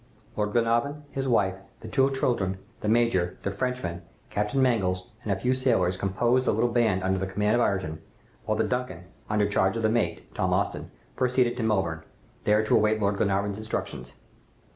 [0.35, 5.35] Lord Glenarvan, his wife, the two children, the major, the Frenchman, Captain Mangles, and a
[5.35, 8.01] few sailors composed the little band under the command of Ayrton,
[8.47, 12.01] while the 'Duncan,' under charge of the mate, Tom Austin, proceeded to Melbourne,
[12.45, 14.15] there to await Lord Glenarvan's instructions.